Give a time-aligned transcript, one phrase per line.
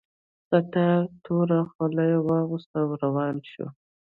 [0.47, 3.65] ستار توره خولۍ واغوسته او روان شو